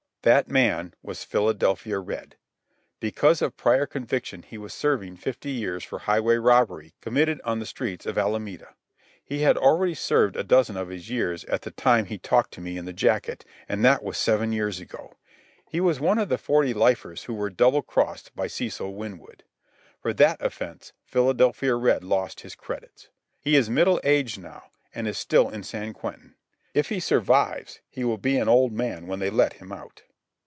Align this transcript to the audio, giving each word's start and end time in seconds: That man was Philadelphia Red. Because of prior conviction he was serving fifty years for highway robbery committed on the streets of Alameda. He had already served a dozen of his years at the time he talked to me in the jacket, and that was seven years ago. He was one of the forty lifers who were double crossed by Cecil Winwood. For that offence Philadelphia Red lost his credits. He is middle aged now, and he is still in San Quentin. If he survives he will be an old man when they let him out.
That 0.23 0.47
man 0.51 0.93
was 1.01 1.23
Philadelphia 1.23 1.97
Red. 1.97 2.35
Because 2.99 3.41
of 3.41 3.57
prior 3.57 3.87
conviction 3.87 4.43
he 4.43 4.55
was 4.55 4.71
serving 4.71 5.17
fifty 5.17 5.49
years 5.49 5.83
for 5.83 5.97
highway 5.97 6.35
robbery 6.35 6.93
committed 7.01 7.41
on 7.43 7.57
the 7.57 7.65
streets 7.65 8.05
of 8.05 8.19
Alameda. 8.19 8.75
He 9.23 9.39
had 9.39 9.57
already 9.57 9.95
served 9.95 10.35
a 10.35 10.43
dozen 10.43 10.77
of 10.77 10.89
his 10.89 11.09
years 11.09 11.43
at 11.45 11.63
the 11.63 11.71
time 11.71 12.05
he 12.05 12.19
talked 12.19 12.51
to 12.53 12.61
me 12.61 12.77
in 12.77 12.85
the 12.85 12.93
jacket, 12.93 13.45
and 13.67 13.83
that 13.83 14.03
was 14.03 14.15
seven 14.15 14.51
years 14.51 14.79
ago. 14.79 15.17
He 15.67 15.79
was 15.81 15.99
one 15.99 16.19
of 16.19 16.29
the 16.29 16.37
forty 16.37 16.71
lifers 16.75 17.23
who 17.23 17.33
were 17.33 17.49
double 17.49 17.81
crossed 17.81 18.35
by 18.35 18.45
Cecil 18.45 18.93
Winwood. 18.93 19.43
For 19.99 20.13
that 20.13 20.39
offence 20.39 20.93
Philadelphia 21.03 21.73
Red 21.75 22.03
lost 22.03 22.41
his 22.41 22.53
credits. 22.53 23.09
He 23.39 23.55
is 23.55 23.71
middle 23.71 23.99
aged 24.03 24.39
now, 24.39 24.65
and 24.93 25.07
he 25.07 25.11
is 25.11 25.17
still 25.17 25.49
in 25.49 25.63
San 25.63 25.93
Quentin. 25.93 26.35
If 26.75 26.89
he 26.89 26.99
survives 26.99 27.79
he 27.89 28.03
will 28.03 28.19
be 28.19 28.37
an 28.37 28.47
old 28.47 28.71
man 28.71 29.07
when 29.07 29.17
they 29.17 29.31
let 29.31 29.53
him 29.53 29.71
out. 29.71 30.03